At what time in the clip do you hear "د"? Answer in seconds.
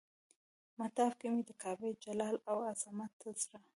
1.45-1.51